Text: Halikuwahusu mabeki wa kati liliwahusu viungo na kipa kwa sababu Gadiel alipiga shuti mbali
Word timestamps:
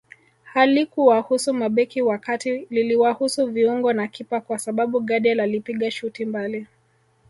Halikuwahusu 0.43 1.53
mabeki 1.53 2.01
wa 2.01 2.17
kati 2.17 2.67
liliwahusu 2.69 3.47
viungo 3.47 3.93
na 3.93 4.07
kipa 4.07 4.41
kwa 4.41 4.59
sababu 4.59 4.99
Gadiel 4.99 5.39
alipiga 5.39 5.91
shuti 5.91 6.25
mbali 6.25 6.67